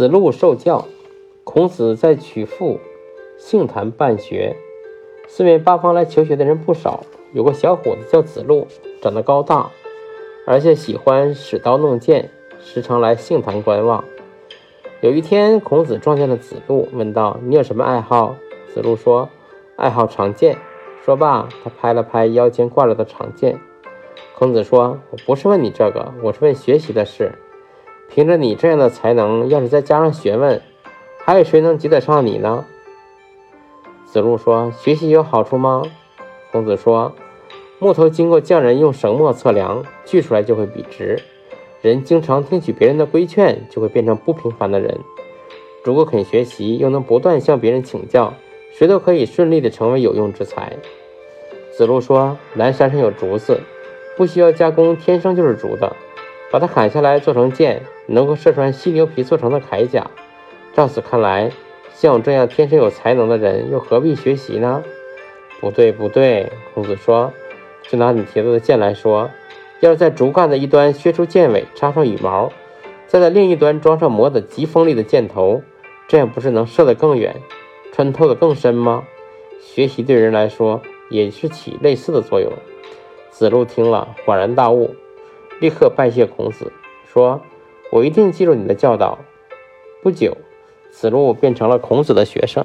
[0.00, 0.86] 子路受教，
[1.44, 2.80] 孔子在曲阜
[3.36, 4.56] 杏坛办学，
[5.28, 7.04] 四面八方来求学的人不少。
[7.34, 8.66] 有个小伙子叫子路，
[9.02, 9.68] 长得高大，
[10.46, 12.30] 而且喜欢使刀弄剑，
[12.62, 14.02] 时常来杏坛观望。
[15.02, 18.36] 有一天，孔子撞见了子路，问道：“你有什么爱好？”
[18.72, 19.28] 子路说
[19.76, 20.56] ：“爱好长剑。”
[21.04, 23.60] 说罢，他拍了拍腰间挂着的长剑。
[24.38, 27.34] 孔子说：“我不是问你这个，我是问学习的事。”
[28.12, 30.60] 凭着你这样的才能，要是再加上学问，
[31.24, 32.66] 还有谁能及得上你呢？
[34.04, 35.84] 子路说：“学习有好处吗？”
[36.50, 37.14] 孔子说
[37.78, 41.22] ：“木头经过匠人用绳墨测量，锯出来就会笔直。
[41.82, 44.98] 人经常听取别人的规劝，就会变成不平凡的人。
[45.84, 48.34] 如果肯学习，又能不断向别人请教，
[48.72, 50.76] 谁都可以顺利的成为有用之才。”
[51.78, 53.60] 子路说：“南山上有竹子，
[54.16, 55.94] 不需要加工，天生就是竹的。”
[56.50, 60.10] 把它砍下来做成剑，能够射穿犀牛皮做成的铠甲。
[60.72, 61.50] 照此看来，
[61.92, 64.82] 像我这样天生有才能的人，又何必学习呢？
[65.60, 66.50] 不对，不对。
[66.74, 67.32] 孔子说
[67.88, 69.30] ：“就拿你提到的剑来说，
[69.80, 72.50] 要是在竹竿的一端削出剑尾，插上羽毛，
[73.06, 75.62] 再在另一端装上磨得极锋利的箭头，
[76.08, 77.36] 这样不是能射得更远，
[77.92, 79.04] 穿透得更深吗？
[79.60, 82.50] 学习对人来说也是起类似的作用。”
[83.30, 84.94] 子路听了，恍然大悟。
[85.60, 86.72] 立刻拜谢孔子，
[87.12, 87.40] 说
[87.92, 89.18] ：“我一定记住你的教导。”
[90.02, 90.36] 不久，
[90.90, 92.64] 子路变成了孔子的学生。